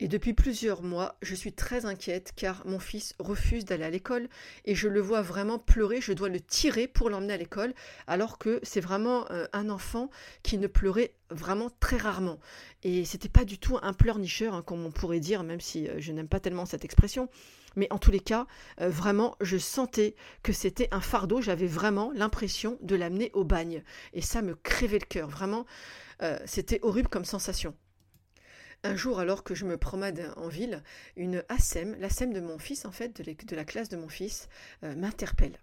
Et 0.00 0.06
depuis 0.06 0.32
plusieurs 0.32 0.82
mois, 0.82 1.16
je 1.22 1.34
suis 1.34 1.52
très 1.52 1.84
inquiète 1.84 2.32
car 2.36 2.64
mon 2.66 2.78
fils 2.78 3.14
refuse 3.18 3.64
d'aller 3.64 3.82
à 3.82 3.90
l'école 3.90 4.28
et 4.64 4.76
je 4.76 4.86
le 4.86 5.00
vois 5.00 5.22
vraiment 5.22 5.58
pleurer. 5.58 6.00
Je 6.00 6.12
dois 6.12 6.28
le 6.28 6.38
tirer 6.38 6.86
pour 6.86 7.10
l'emmener 7.10 7.32
à 7.32 7.36
l'école 7.36 7.74
alors 8.06 8.38
que 8.38 8.60
c'est 8.62 8.80
vraiment 8.80 9.28
euh, 9.32 9.46
un 9.52 9.68
enfant 9.68 10.08
qui 10.44 10.56
ne 10.56 10.68
pleurait 10.68 11.14
vraiment 11.30 11.68
très 11.80 11.96
rarement. 11.96 12.38
Et 12.84 13.04
c'était 13.04 13.28
pas 13.28 13.44
du 13.44 13.58
tout 13.58 13.76
un 13.82 13.92
pleurnicheur, 13.92 14.54
hein, 14.54 14.62
comme 14.62 14.86
on 14.86 14.92
pourrait 14.92 15.18
dire, 15.18 15.42
même 15.42 15.60
si 15.60 15.88
euh, 15.88 15.96
je 15.98 16.12
n'aime 16.12 16.28
pas 16.28 16.38
tellement 16.38 16.64
cette 16.64 16.84
expression. 16.84 17.28
Mais 17.74 17.88
en 17.90 17.98
tous 17.98 18.12
les 18.12 18.20
cas, 18.20 18.46
euh, 18.80 18.88
vraiment, 18.88 19.36
je 19.40 19.58
sentais 19.58 20.14
que 20.44 20.52
c'était 20.52 20.88
un 20.92 21.00
fardeau. 21.00 21.40
J'avais 21.40 21.66
vraiment 21.66 22.12
l'impression 22.14 22.78
de 22.82 22.94
l'amener 22.94 23.32
au 23.34 23.42
bagne. 23.42 23.82
Et 24.12 24.22
ça 24.22 24.42
me 24.42 24.54
crevait 24.54 25.00
le 25.00 25.06
cœur. 25.06 25.28
Vraiment, 25.28 25.66
c'était 26.46 26.80
horrible 26.82 27.08
comme 27.08 27.24
sensation. 27.24 27.76
Un 28.84 28.94
jour, 28.94 29.18
alors 29.18 29.42
que 29.42 29.54
je 29.54 29.64
me 29.64 29.76
promène 29.76 30.32
en 30.36 30.48
ville, 30.48 30.82
une 31.16 31.44
ASEM, 31.48 31.96
l'ASEM 31.98 32.32
de 32.32 32.40
mon 32.40 32.58
fils, 32.58 32.84
en 32.84 32.92
fait, 32.92 33.20
de, 33.20 33.56
la 33.56 33.64
classe 33.64 33.88
de 33.88 33.96
mon 33.96 34.08
fils, 34.08 34.48
euh, 34.84 34.94
m'interpelle. 34.94 35.58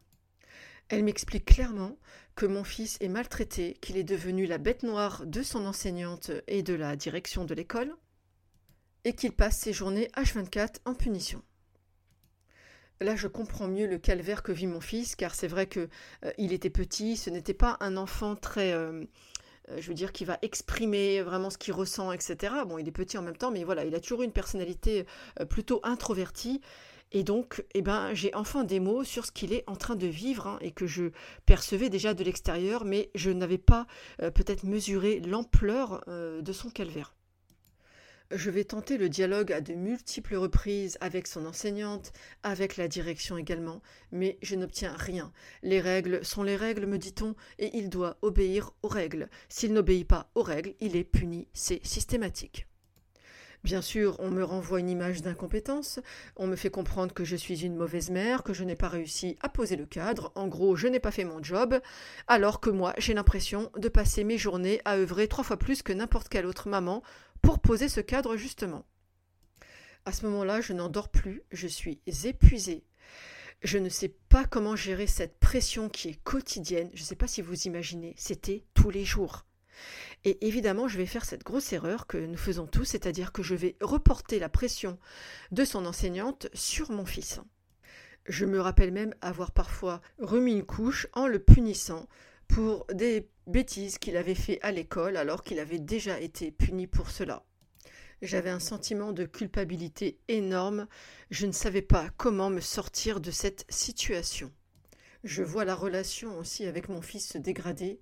Elle 0.89 1.03
m'explique 1.03 1.45
clairement 1.45 1.97
que 2.35 2.45
mon 2.45 2.63
fils 2.63 2.97
est 2.99 3.07
maltraité, 3.07 3.77
qu'il 3.81 3.97
est 3.97 4.03
devenu 4.03 4.45
la 4.45 4.57
bête 4.57 4.83
noire 4.83 5.25
de 5.25 5.41
son 5.43 5.65
enseignante 5.65 6.31
et 6.47 6.61
de 6.61 6.73
la 6.73 6.95
direction 6.95 7.45
de 7.45 7.55
l'école, 7.55 7.95
et 9.05 9.13
qu'il 9.13 9.31
passe 9.31 9.59
ses 9.59 9.73
journées 9.73 10.09
H24 10.17 10.79
en 10.83 10.93
punition. 10.93 11.41
Là, 13.01 13.15
je 13.15 13.27
comprends 13.27 13.67
mieux 13.67 13.87
le 13.87 13.97
calvaire 13.97 14.43
que 14.43 14.51
vit 14.51 14.67
mon 14.67 14.81
fils, 14.81 15.15
car 15.15 15.35
c'est 15.35 15.47
vrai 15.47 15.67
que 15.67 15.89
euh, 16.23 16.31
il 16.37 16.53
était 16.53 16.69
petit, 16.69 17.17
ce 17.17 17.29
n'était 17.29 17.53
pas 17.53 17.77
un 17.79 17.97
enfant 17.97 18.35
très, 18.35 18.73
euh, 18.73 19.03
je 19.77 19.87
veux 19.87 19.93
dire, 19.93 20.11
qui 20.11 20.25
va 20.25 20.37
exprimer 20.41 21.21
vraiment 21.21 21.49
ce 21.49 21.57
qu'il 21.57 21.73
ressent, 21.73 22.11
etc. 22.11 22.53
Bon, 22.67 22.77
il 22.77 22.87
est 22.87 22.91
petit 22.91 23.17
en 23.17 23.21
même 23.21 23.37
temps, 23.37 23.51
mais 23.51 23.63
voilà, 23.63 23.85
il 23.85 23.95
a 23.95 23.99
toujours 23.99 24.21
une 24.23 24.31
personnalité 24.31 25.05
plutôt 25.49 25.79
introvertie. 25.83 26.61
Et 27.11 27.23
donc, 27.23 27.63
eh 27.73 27.81
ben, 27.81 28.13
j'ai 28.13 28.33
enfin 28.35 28.63
des 28.63 28.79
mots 28.79 29.03
sur 29.03 29.25
ce 29.25 29.31
qu'il 29.31 29.53
est 29.53 29.63
en 29.67 29.75
train 29.75 29.95
de 29.95 30.07
vivre 30.07 30.47
hein, 30.47 30.57
et 30.61 30.71
que 30.71 30.87
je 30.87 31.11
percevais 31.45 31.89
déjà 31.89 32.13
de 32.13 32.23
l'extérieur, 32.23 32.83
mais 32.83 33.09
je 33.15 33.31
n'avais 33.31 33.57
pas 33.57 33.87
peut-être 34.17 34.63
mesuré 34.63 35.19
l'ampleur 35.21 36.03
de 36.07 36.51
son 36.51 36.69
calvaire. 36.69 37.13
Je 38.35 38.49
vais 38.49 38.65
tenter 38.65 38.97
le 38.97 39.07
dialogue 39.07 39.53
à 39.53 39.61
de 39.61 39.73
multiples 39.73 40.35
reprises 40.35 40.97
avec 40.99 41.25
son 41.25 41.45
enseignante, 41.45 42.11
avec 42.43 42.75
la 42.75 42.89
direction 42.89 43.37
également, 43.37 43.81
mais 44.11 44.37
je 44.41 44.55
n'obtiens 44.55 44.93
rien. 44.93 45.31
Les 45.63 45.79
règles 45.79 46.19
sont 46.25 46.43
les 46.43 46.57
règles, 46.57 46.85
me 46.85 46.97
dit-on, 46.97 47.35
et 47.59 47.77
il 47.77 47.89
doit 47.89 48.17
obéir 48.21 48.71
aux 48.83 48.89
règles. 48.89 49.29
S'il 49.47 49.71
n'obéit 49.71 50.05
pas 50.05 50.29
aux 50.35 50.43
règles, 50.43 50.73
il 50.81 50.97
est 50.97 51.05
puni, 51.05 51.47
c'est 51.53 51.79
systématique. 51.85 52.67
Bien 53.65 53.81
sûr, 53.81 54.17
on 54.19 54.29
me 54.29 54.43
renvoie 54.43 54.79
une 54.79 54.91
image 54.91 55.23
d'incompétence, 55.23 55.99
on 56.35 56.45
me 56.45 56.55
fait 56.55 56.69
comprendre 56.69 57.15
que 57.15 57.23
je 57.23 57.35
suis 57.35 57.65
une 57.65 57.75
mauvaise 57.75 58.11
mère, 58.11 58.43
que 58.43 58.53
je 58.53 58.63
n'ai 58.63 58.75
pas 58.75 58.89
réussi 58.89 59.37
à 59.41 59.49
poser 59.49 59.75
le 59.75 59.87
cadre, 59.87 60.31
en 60.35 60.47
gros 60.47 60.75
je 60.75 60.87
n'ai 60.87 60.99
pas 60.99 61.09
fait 61.09 61.23
mon 61.23 61.41
job, 61.41 61.79
alors 62.27 62.59
que 62.59 62.69
moi 62.69 62.93
j'ai 62.99 63.15
l'impression 63.15 63.71
de 63.75 63.89
passer 63.89 64.23
mes 64.23 64.37
journées 64.37 64.81
à 64.85 64.97
œuvrer 64.97 65.27
trois 65.27 65.43
fois 65.43 65.57
plus 65.57 65.81
que 65.81 65.93
n'importe 65.93 66.29
quelle 66.29 66.45
autre 66.45 66.67
maman 66.69 67.01
pour 67.45 67.59
poser 67.59 67.89
ce 67.89 68.01
cadre 68.01 68.37
justement. 68.37 68.87
À 70.03 70.11
ce 70.11 70.25
moment-là, 70.25 70.61
je 70.61 70.73
n'endors 70.73 71.09
plus, 71.09 71.43
je 71.51 71.67
suis 71.67 72.01
épuisée. 72.07 72.83
Je 73.61 73.77
ne 73.77 73.87
sais 73.87 74.09
pas 74.29 74.45
comment 74.45 74.75
gérer 74.75 75.05
cette 75.05 75.37
pression 75.37 75.87
qui 75.87 76.09
est 76.09 76.23
quotidienne. 76.23 76.89
Je 76.95 77.01
ne 77.01 77.05
sais 77.05 77.15
pas 77.15 77.27
si 77.27 77.43
vous 77.43 77.67
imaginez, 77.67 78.15
c'était 78.17 78.65
tous 78.73 78.89
les 78.89 79.05
jours. 79.05 79.45
Et 80.23 80.47
évidemment, 80.47 80.87
je 80.87 80.97
vais 80.97 81.05
faire 81.05 81.23
cette 81.23 81.43
grosse 81.43 81.71
erreur 81.71 82.07
que 82.07 82.17
nous 82.17 82.37
faisons 82.37 82.65
tous, 82.65 82.85
c'est-à-dire 82.85 83.31
que 83.31 83.43
je 83.43 83.53
vais 83.53 83.75
reporter 83.79 84.39
la 84.39 84.49
pression 84.49 84.97
de 85.51 85.65
son 85.65 85.85
enseignante 85.85 86.47
sur 86.53 86.89
mon 86.89 87.05
fils. 87.05 87.39
Je 88.25 88.45
me 88.45 88.59
rappelle 88.59 88.91
même 88.91 89.13
avoir 89.21 89.51
parfois 89.51 90.01
remis 90.17 90.53
une 90.53 90.65
couche 90.65 91.07
en 91.13 91.27
le 91.27 91.37
punissant 91.37 92.07
pour 92.47 92.85
des 92.93 93.27
bêtises 93.47 93.97
qu'il 93.97 94.17
avait 94.17 94.35
fait 94.35 94.59
à 94.61 94.71
l'école 94.71 95.17
alors 95.17 95.43
qu'il 95.43 95.59
avait 95.59 95.79
déjà 95.79 96.19
été 96.19 96.51
puni 96.51 96.87
pour 96.87 97.11
cela. 97.11 97.43
J'avais 98.21 98.49
un 98.49 98.59
sentiment 98.59 99.11
de 99.11 99.25
culpabilité 99.25 100.19
énorme, 100.27 100.87
je 101.31 101.45
ne 101.45 101.51
savais 101.51 101.81
pas 101.81 102.09
comment 102.17 102.49
me 102.49 102.61
sortir 102.61 103.19
de 103.19 103.31
cette 103.31 103.65
situation. 103.69 104.51
Je 105.23 105.43
vois 105.43 105.65
la 105.65 105.75
relation 105.75 106.37
aussi 106.37 106.65
avec 106.65 106.87
mon 106.87 107.01
fils 107.01 107.27
se 107.27 107.37
dégrader 107.37 107.99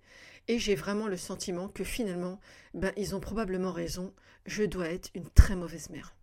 et 0.47 0.59
j'ai 0.59 0.75
vraiment 0.75 1.07
le 1.07 1.17
sentiment 1.17 1.67
que 1.67 1.83
finalement, 1.83 2.39
ben, 2.73 2.91
ils 2.97 3.15
ont 3.15 3.19
probablement 3.19 3.71
raison, 3.71 4.13
je 4.45 4.63
dois 4.63 4.89
être 4.89 5.09
une 5.15 5.29
très 5.29 5.55
mauvaise 5.55 5.89
mère. 5.89 6.15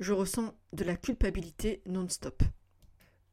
Je 0.00 0.12
ressens 0.12 0.54
de 0.72 0.84
la 0.84 0.96
culpabilité 0.96 1.82
non-stop. 1.86 2.42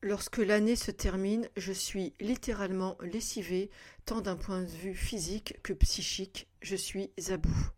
Lorsque 0.06 0.38
l'année 0.38 0.76
se 0.76 0.92
termine, 0.92 1.50
je 1.58 1.74
suis 1.74 2.14
littéralement 2.20 2.96
lessivée, 3.02 3.72
tant 4.06 4.22
d'un 4.22 4.36
point 4.36 4.62
de 4.62 4.70
vue 4.70 4.94
physique 4.94 5.58
que 5.64 5.74
psychique, 5.74 6.48
je 6.62 6.76
suis 6.76 7.10
à 7.30 7.38
bout. 7.38 7.72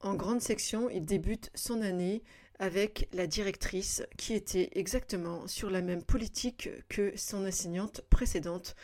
En 0.00 0.14
grande 0.14 0.40
section, 0.40 0.90
il 0.90 1.06
débute 1.06 1.52
son 1.54 1.80
année 1.80 2.24
avec 2.58 3.08
la 3.12 3.28
directrice 3.28 4.02
qui 4.18 4.34
était 4.34 4.70
exactement 4.72 5.46
sur 5.46 5.70
la 5.70 5.80
même 5.80 6.02
politique 6.02 6.70
que 6.88 7.16
son 7.16 7.46
enseignante 7.46 8.00
précédente, 8.10 8.74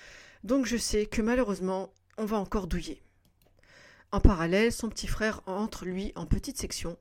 donc 0.44 0.64
je 0.64 0.76
sais 0.76 1.06
que 1.06 1.22
malheureusement, 1.22 1.92
on 2.18 2.24
va 2.24 2.36
encore 2.36 2.68
douiller. 2.68 3.02
En 4.12 4.20
parallèle, 4.20 4.70
son 4.70 4.88
petit 4.88 5.08
frère 5.08 5.42
entre, 5.46 5.86
lui, 5.86 6.12
en 6.14 6.26
petite 6.26 6.56
section. 6.56 6.96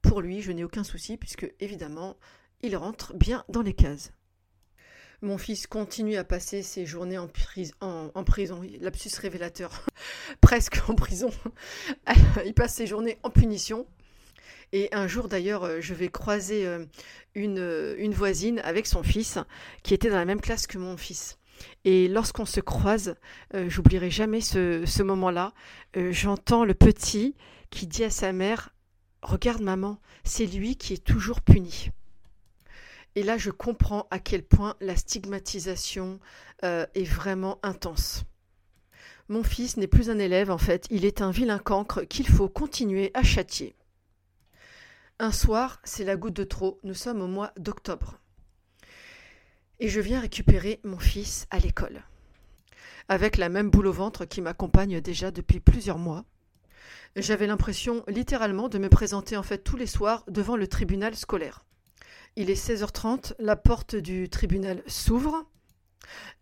Pour 0.00 0.22
lui, 0.22 0.40
je 0.40 0.52
n'ai 0.52 0.64
aucun 0.64 0.84
souci, 0.84 1.18
puisque, 1.18 1.52
évidemment, 1.60 2.16
il 2.62 2.74
rentre 2.78 3.12
bien 3.12 3.44
dans 3.50 3.60
les 3.60 3.74
cases. 3.74 4.10
Mon 5.22 5.38
fils 5.38 5.66
continue 5.66 6.16
à 6.16 6.24
passer 6.24 6.62
ses 6.62 6.86
journées 6.86 7.18
en, 7.18 7.28
prison. 8.24 8.62
Lapsus 8.80 9.10
révélateur. 9.20 9.86
Presque 10.40 10.80
en 10.88 10.94
prison. 10.94 11.30
Il 12.44 12.54
passe 12.54 12.74
ses 12.74 12.86
journées 12.86 13.18
en 13.22 13.30
punition. 13.30 13.86
Et 14.72 14.88
un 14.92 15.06
jour 15.06 15.28
d'ailleurs, 15.28 15.64
euh, 15.64 15.80
je 15.80 15.94
vais 15.94 16.08
croiser 16.08 16.66
euh, 16.66 16.84
une, 17.34 17.58
euh, 17.58 17.94
une, 17.98 18.12
voisine 18.12 18.60
avec 18.64 18.86
son 18.86 19.02
fils 19.02 19.38
qui 19.82 19.94
était 19.94 20.10
dans 20.10 20.16
la 20.16 20.24
même 20.24 20.40
classe 20.40 20.66
que 20.66 20.78
mon 20.78 20.96
fils. 20.96 21.38
Et 21.84 22.08
lorsqu'on 22.08 22.46
se 22.46 22.58
croise, 22.58 23.14
j'oublierai 23.54 24.10
jamais 24.10 24.40
ce 24.40 25.02
moment-là, 25.02 25.52
j'entends 25.94 26.64
le 26.64 26.74
petit 26.74 27.36
qui 27.70 27.86
dit 27.86 28.02
à 28.02 28.10
sa 28.10 28.32
mère 28.32 28.74
Regarde 29.22 29.62
maman, 29.62 30.00
c'est 30.24 30.46
lui 30.46 30.76
qui 30.76 30.94
est 30.94 31.04
toujours 31.04 31.40
puni. 31.40 31.90
Et 33.16 33.22
là, 33.22 33.38
je 33.38 33.50
comprends 33.50 34.06
à 34.10 34.18
quel 34.18 34.42
point 34.42 34.76
la 34.80 34.96
stigmatisation 34.96 36.18
euh, 36.64 36.86
est 36.94 37.04
vraiment 37.04 37.58
intense. 37.62 38.24
Mon 39.28 39.42
fils 39.42 39.76
n'est 39.76 39.86
plus 39.86 40.10
un 40.10 40.18
élève, 40.18 40.50
en 40.50 40.58
fait, 40.58 40.86
il 40.90 41.04
est 41.04 41.22
un 41.22 41.30
vilain 41.30 41.58
cancre 41.58 42.02
qu'il 42.02 42.28
faut 42.28 42.48
continuer 42.48 43.10
à 43.14 43.22
châtier. 43.22 43.74
Un 45.18 45.30
soir, 45.30 45.80
c'est 45.84 46.04
la 46.04 46.16
goutte 46.16 46.34
de 46.34 46.44
trop, 46.44 46.80
nous 46.82 46.94
sommes 46.94 47.22
au 47.22 47.28
mois 47.28 47.52
d'octobre. 47.56 48.18
Et 49.78 49.88
je 49.88 50.00
viens 50.00 50.20
récupérer 50.20 50.80
mon 50.84 50.98
fils 50.98 51.46
à 51.50 51.58
l'école. 51.58 52.02
Avec 53.08 53.36
la 53.36 53.48
même 53.48 53.70
boule 53.70 53.86
au 53.86 53.92
ventre 53.92 54.24
qui 54.24 54.40
m'accompagne 54.40 55.00
déjà 55.00 55.30
depuis 55.30 55.60
plusieurs 55.60 55.98
mois. 55.98 56.24
J'avais 57.16 57.46
l'impression 57.46 58.02
littéralement 58.08 58.68
de 58.68 58.78
me 58.78 58.88
présenter 58.88 59.36
en 59.36 59.42
fait 59.42 59.58
tous 59.58 59.76
les 59.76 59.86
soirs 59.86 60.24
devant 60.26 60.56
le 60.56 60.66
tribunal 60.66 61.14
scolaire. 61.14 61.64
Il 62.36 62.50
est 62.50 62.60
16h30, 62.60 63.34
la 63.38 63.54
porte 63.54 63.94
du 63.94 64.28
tribunal 64.28 64.82
s'ouvre. 64.88 65.46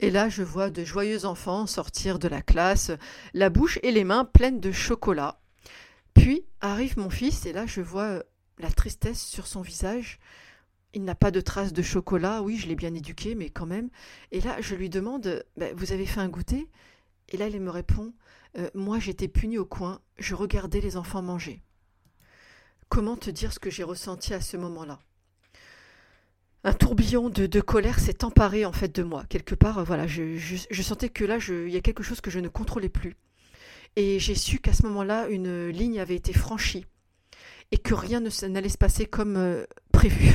Et 0.01 0.11
là, 0.11 0.31
je 0.31 0.43
vois 0.43 0.71
de 0.71 0.85
joyeux 0.85 1.27
enfants 1.27 1.67
sortir 1.67 2.19
de 2.19 2.29
la 2.29 2.41
classe, 2.41 2.91
la 3.35 3.51
bouche 3.51 3.79
et 3.83 3.93
les 3.93 4.03
mains 4.03 4.25
pleines 4.25 4.59
de 4.59 4.73
chocolat. 4.73 5.39
Puis 6.15 6.47
arrive 6.63 6.99
mon 6.99 7.11
fils, 7.11 7.45
et 7.45 7.53
là, 7.53 7.67
je 7.67 7.83
vois 7.83 8.05
euh, 8.05 8.23
la 8.59 8.71
tristesse 8.71 9.23
sur 9.23 9.47
son 9.47 9.61
visage. 9.61 10.19
Il 10.95 11.05
n'a 11.05 11.15
pas 11.15 11.31
de 11.31 11.43
traces 11.43 11.75
de 11.75 11.83
chocolat, 11.83 12.43
oui, 12.43 12.57
je 12.57 12.69
l'ai 12.69 12.75
bien 12.75 12.95
éduqué, 12.95 13.35
mais 13.35 13.51
quand 13.51 13.67
même. 13.67 13.91
Et 14.31 14.41
là, 14.41 14.57
je 14.61 14.75
lui 14.75 14.89
demande 14.89 15.45
bah, 15.59 15.75
Vous 15.75 15.93
avez 15.93 16.07
fait 16.07 16.21
un 16.21 16.29
goûter? 16.31 16.71
Et 17.29 17.37
là, 17.37 17.49
il 17.49 17.61
me 17.61 17.71
répond 17.71 18.15
euh, 18.57 18.71
Moi, 18.75 18.99
j'étais 18.99 19.29
puni 19.29 19.59
au 19.59 19.67
coin, 19.67 20.01
je 20.19 20.35
regardais 20.35 20.81
les 20.81 20.97
enfants 20.97 21.23
manger. 21.23 21.63
Comment 22.89 23.17
te 23.17 23.29
dire 23.29 23.53
ce 23.53 23.59
que 23.59 23.71
j'ai 23.71 23.85
ressenti 23.85 24.33
à 24.33 24.41
ce 24.41 24.57
moment-là? 24.57 24.99
Un 26.65 26.73
tourbillon 26.73 27.29
de, 27.29 27.61
colère 27.61 27.99
s'est 27.99 28.25
emparé 28.25 28.65
en 28.65 28.73
fait 28.73 28.95
de 28.95 29.03
moi. 29.03 29.25
Quelque 29.29 29.55
part, 29.55 29.79
euh, 29.79 29.85
voilà, 29.85 30.07
je, 30.07 30.57
sentais 30.83 31.09
que 31.09 31.25
là, 31.25 31.39
il 31.49 31.71
y 31.71 31.77
a 31.77 31.81
quelque 31.81 32.03
chose 32.03 32.21
que 32.21 32.31
je 32.31 32.39
ne 32.39 32.49
contrôlais 32.49 32.89
plus. 32.89 33.17
Et 33.97 34.19
j'ai 34.19 34.35
su 34.35 34.59
qu'à 34.59 34.73
ce 34.73 34.85
moment-là, 34.85 35.29
une 35.29 35.69
ligne 35.69 36.01
avait 36.01 36.15
été 36.15 36.33
franchie 36.33 36.87
et 37.73 37.79
que 37.79 37.95
rien 37.95 38.21
n'allait 38.21 38.69
se 38.69 38.79
passer 38.79 39.07
comme 39.07 39.37
euh, 39.37 39.65
prévu. 39.91 40.33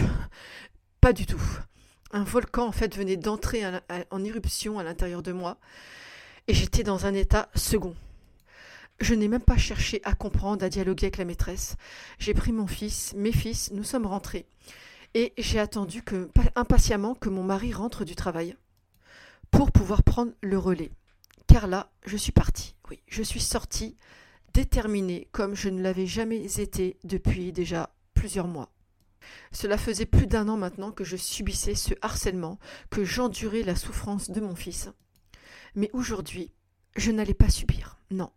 Pas 1.01 1.13
du 1.13 1.25
tout. 1.25 1.41
Un 2.11 2.23
volcan 2.23 2.67
en 2.67 2.71
fait 2.71 2.95
venait 2.95 3.17
d'entrer 3.17 3.63
en 4.11 4.23
éruption 4.23 4.79
à 4.79 4.83
l'intérieur 4.83 5.21
de 5.21 5.33
moi 5.33 5.57
et 6.47 6.53
j'étais 6.53 6.83
dans 6.83 7.05
un 7.05 7.13
état 7.13 7.49
second. 7.53 7.95
Je 8.99 9.13
n'ai 9.13 9.27
même 9.27 9.41
pas 9.41 9.57
cherché 9.57 10.01
à 10.05 10.15
comprendre, 10.15 10.63
à 10.63 10.69
dialoguer 10.69 11.07
avec 11.07 11.17
la 11.17 11.25
maîtresse. 11.25 11.75
J'ai 12.17 12.33
pris 12.33 12.53
mon 12.53 12.65
fils, 12.65 13.13
mes 13.15 13.33
fils, 13.33 13.71
nous 13.71 13.83
sommes 13.83 14.07
rentrés 14.07 14.47
et 15.13 15.33
j'ai 15.37 15.59
attendu 15.59 16.03
impatiemment 16.55 17.15
que 17.15 17.29
mon 17.29 17.43
mari 17.43 17.73
rentre 17.73 18.05
du 18.05 18.15
travail 18.15 18.55
pour 19.51 19.71
pouvoir 19.71 20.03
prendre 20.03 20.33
le 20.41 20.57
relais. 20.57 20.91
Car 21.47 21.67
là, 21.67 21.91
je 22.05 22.17
suis 22.17 22.31
partie. 22.31 22.75
Oui, 22.89 23.01
je 23.07 23.23
suis 23.23 23.39
sortie 23.39 23.97
déterminée 24.53 25.27
comme 25.31 25.55
je 25.55 25.69
ne 25.69 25.81
l'avais 25.81 26.07
jamais 26.07 26.59
été 26.59 26.97
depuis 27.03 27.51
déjà 27.51 27.93
plusieurs 28.13 28.47
mois. 28.47 28.71
Cela 29.51 29.77
faisait 29.77 30.05
plus 30.05 30.27
d'un 30.27 30.47
an 30.47 30.57
maintenant 30.57 30.91
que 30.91 31.03
je 31.03 31.17
subissais 31.17 31.75
ce 31.75 31.93
harcèlement, 32.01 32.59
que 32.89 33.03
j'endurais 33.03 33.63
la 33.63 33.75
souffrance 33.75 34.29
de 34.29 34.41
mon 34.41 34.55
fils. 34.55 34.89
Mais 35.75 35.89
aujourd'hui, 35.93 36.51
je 36.95 37.11
n'allais 37.11 37.33
pas 37.33 37.49
subir. 37.49 37.97
Non. 38.09 38.31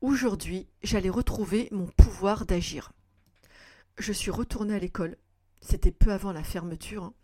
Aujourd'hui, 0.00 0.68
j'allais 0.82 1.10
retrouver 1.10 1.68
mon 1.72 1.86
pouvoir 1.86 2.46
d'agir. 2.46 2.92
Je 3.98 4.12
suis 4.12 4.30
retournée 4.30 4.74
à 4.74 4.78
l'école 4.78 5.16
c'était 5.66 5.92
peu 5.92 6.12
avant 6.12 6.32
la 6.32 6.42
fermeture, 6.42 7.04
hein. 7.04 7.14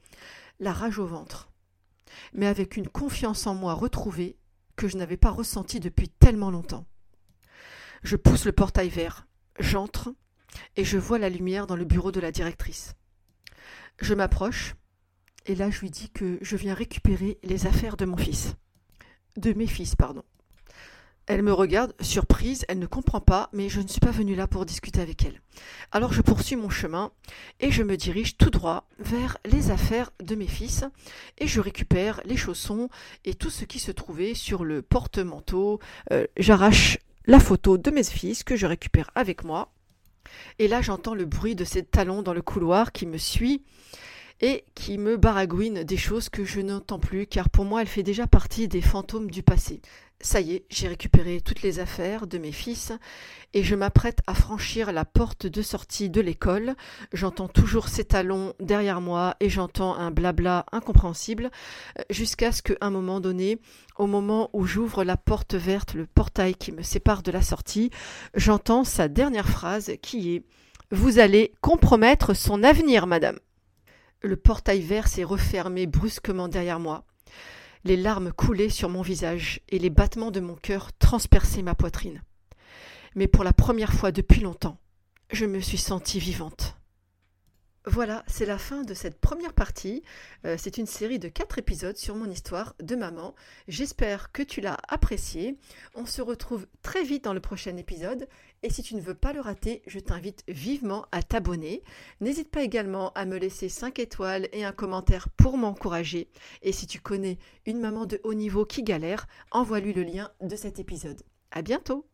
la 0.60 0.72
rage 0.72 0.98
au 0.98 1.06
ventre, 1.06 1.50
mais 2.32 2.46
avec 2.46 2.76
une 2.76 2.88
confiance 2.88 3.46
en 3.46 3.54
moi 3.54 3.74
retrouvée 3.74 4.36
que 4.76 4.88
je 4.88 4.96
n'avais 4.96 5.16
pas 5.16 5.30
ressentie 5.30 5.80
depuis 5.80 6.08
tellement 6.08 6.50
longtemps. 6.50 6.86
Je 8.02 8.16
pousse 8.16 8.44
le 8.44 8.52
portail 8.52 8.88
vert, 8.88 9.26
j'entre 9.58 10.12
et 10.76 10.84
je 10.84 10.98
vois 10.98 11.18
la 11.18 11.28
lumière 11.28 11.66
dans 11.66 11.76
le 11.76 11.84
bureau 11.84 12.12
de 12.12 12.20
la 12.20 12.32
directrice. 12.32 12.94
Je 14.00 14.14
m'approche 14.14 14.74
Et 15.46 15.54
là, 15.54 15.70
je 15.70 15.80
lui 15.80 15.90
dis 15.90 16.08
que 16.10 16.38
je 16.40 16.56
viens 16.56 16.74
récupérer 16.74 17.38
les 17.42 17.66
affaires 17.66 17.96
de 17.96 18.04
mon 18.04 18.16
fils. 18.16 18.54
De 19.36 19.52
mes 19.52 19.66
fils, 19.66 19.96
pardon. 19.96 20.22
Elle 21.26 21.42
me 21.42 21.52
regarde, 21.52 21.94
surprise, 22.00 22.64
elle 22.68 22.80
ne 22.80 22.86
comprend 22.86 23.20
pas, 23.20 23.48
mais 23.52 23.68
je 23.68 23.80
ne 23.80 23.86
suis 23.86 24.00
pas 24.00 24.10
venue 24.10 24.34
là 24.34 24.48
pour 24.48 24.66
discuter 24.66 25.00
avec 25.00 25.24
elle. 25.24 25.40
Alors 25.92 26.12
je 26.12 26.20
poursuis 26.20 26.56
mon 26.56 26.68
chemin 26.68 27.12
et 27.60 27.70
je 27.70 27.84
me 27.84 27.96
dirige 27.96 28.36
tout 28.36 28.50
droit 28.50 28.88
vers 28.98 29.38
les 29.44 29.70
affaires 29.70 30.10
de 30.20 30.34
mes 30.34 30.48
fils 30.48 30.84
et 31.38 31.46
je 31.46 31.60
récupère 31.60 32.20
les 32.24 32.36
chaussons 32.36 32.88
et 33.24 33.34
tout 33.34 33.50
ce 33.50 33.64
qui 33.64 33.78
se 33.78 33.92
trouvait 33.92 34.34
sur 34.34 34.64
le 34.64 34.82
porte-manteau. 34.82 35.78
Euh, 36.10 36.26
j'arrache 36.36 36.98
la 37.26 37.38
photo 37.38 37.78
de 37.78 37.90
mes 37.92 38.02
fils 38.02 38.42
que 38.42 38.56
je 38.56 38.66
récupère 38.66 39.10
avec 39.14 39.44
moi. 39.44 39.72
Et 40.58 40.66
là 40.66 40.82
j'entends 40.82 41.14
le 41.14 41.24
bruit 41.24 41.54
de 41.54 41.64
ses 41.64 41.84
talons 41.84 42.22
dans 42.22 42.34
le 42.34 42.42
couloir 42.42 42.90
qui 42.90 43.06
me 43.06 43.18
suit 43.18 43.62
et 44.40 44.64
qui 44.74 44.98
me 44.98 45.16
baragouine 45.16 45.84
des 45.84 45.96
choses 45.96 46.28
que 46.28 46.44
je 46.44 46.60
n'entends 46.60 46.98
plus 46.98 47.26
car 47.28 47.48
pour 47.48 47.64
moi 47.64 47.80
elle 47.80 47.88
fait 47.88 48.02
déjà 48.02 48.26
partie 48.26 48.66
des 48.66 48.82
fantômes 48.82 49.30
du 49.30 49.44
passé. 49.44 49.80
Ça 50.24 50.40
y 50.40 50.54
est, 50.54 50.64
j'ai 50.70 50.86
récupéré 50.86 51.40
toutes 51.40 51.62
les 51.62 51.80
affaires 51.80 52.28
de 52.28 52.38
mes 52.38 52.52
fils 52.52 52.92
et 53.54 53.64
je 53.64 53.74
m'apprête 53.74 54.20
à 54.28 54.34
franchir 54.34 54.92
la 54.92 55.04
porte 55.04 55.48
de 55.48 55.62
sortie 55.62 56.10
de 56.10 56.20
l'école. 56.20 56.76
J'entends 57.12 57.48
toujours 57.48 57.88
ses 57.88 58.04
talons 58.04 58.54
derrière 58.60 59.00
moi 59.00 59.34
et 59.40 59.50
j'entends 59.50 59.96
un 59.96 60.12
blabla 60.12 60.64
incompréhensible 60.70 61.50
euh, 61.98 62.02
jusqu'à 62.08 62.52
ce 62.52 62.62
qu'à 62.62 62.74
un 62.82 62.90
moment 62.90 63.18
donné, 63.18 63.58
au 63.98 64.06
moment 64.06 64.48
où 64.52 64.64
j'ouvre 64.64 65.02
la 65.02 65.16
porte 65.16 65.56
verte, 65.56 65.94
le 65.94 66.06
portail 66.06 66.54
qui 66.54 66.70
me 66.70 66.82
sépare 66.82 67.24
de 67.24 67.32
la 67.32 67.42
sortie, 67.42 67.90
j'entends 68.36 68.84
sa 68.84 69.08
dernière 69.08 69.48
phrase 69.48 69.90
qui 70.02 70.36
est 70.36 70.44
Vous 70.92 71.18
allez 71.18 71.52
compromettre 71.60 72.32
son 72.32 72.62
avenir, 72.62 73.08
madame. 73.08 73.40
Le 74.20 74.36
portail 74.36 74.82
vert 74.82 75.08
s'est 75.08 75.24
refermé 75.24 75.86
brusquement 75.88 76.46
derrière 76.46 76.78
moi. 76.78 77.04
Les 77.84 77.96
larmes 77.96 78.32
coulaient 78.32 78.68
sur 78.68 78.88
mon 78.88 79.02
visage 79.02 79.60
et 79.68 79.78
les 79.78 79.90
battements 79.90 80.30
de 80.30 80.40
mon 80.40 80.54
cœur 80.54 80.92
transperçaient 80.98 81.62
ma 81.62 81.74
poitrine. 81.74 82.22
Mais 83.14 83.26
pour 83.26 83.44
la 83.44 83.52
première 83.52 83.92
fois 83.92 84.12
depuis 84.12 84.40
longtemps, 84.40 84.78
je 85.32 85.46
me 85.46 85.60
suis 85.60 85.78
sentie 85.78 86.20
vivante. 86.20 86.76
Voilà, 87.84 88.22
c'est 88.28 88.46
la 88.46 88.58
fin 88.58 88.82
de 88.82 88.94
cette 88.94 89.20
première 89.20 89.54
partie. 89.54 90.04
Euh, 90.46 90.54
c'est 90.56 90.78
une 90.78 90.86
série 90.86 91.18
de 91.18 91.26
quatre 91.28 91.58
épisodes 91.58 91.96
sur 91.96 92.14
mon 92.14 92.30
histoire 92.30 92.76
de 92.80 92.94
maman. 92.94 93.34
J'espère 93.66 94.30
que 94.30 94.44
tu 94.44 94.60
l'as 94.60 94.78
apprécié. 94.86 95.58
On 95.96 96.06
se 96.06 96.22
retrouve 96.22 96.68
très 96.82 97.02
vite 97.02 97.24
dans 97.24 97.34
le 97.34 97.40
prochain 97.40 97.76
épisode. 97.76 98.28
Et 98.62 98.70
si 98.70 98.84
tu 98.84 98.94
ne 98.94 99.00
veux 99.00 99.16
pas 99.16 99.32
le 99.32 99.40
rater, 99.40 99.82
je 99.88 99.98
t'invite 99.98 100.44
vivement 100.46 101.06
à 101.10 101.24
t'abonner. 101.24 101.82
N'hésite 102.20 102.52
pas 102.52 102.62
également 102.62 103.12
à 103.14 103.24
me 103.24 103.36
laisser 103.36 103.68
5 103.68 103.98
étoiles 103.98 104.48
et 104.52 104.64
un 104.64 104.70
commentaire 104.70 105.28
pour 105.30 105.58
m'encourager. 105.58 106.28
Et 106.62 106.70
si 106.70 106.86
tu 106.86 107.00
connais 107.00 107.38
une 107.66 107.80
maman 107.80 108.06
de 108.06 108.20
haut 108.22 108.34
niveau 108.34 108.64
qui 108.64 108.84
galère, 108.84 109.26
envoie-lui 109.50 109.92
le 109.92 110.04
lien 110.04 110.30
de 110.40 110.54
cet 110.54 110.78
épisode. 110.78 111.20
À 111.50 111.62
bientôt! 111.62 112.06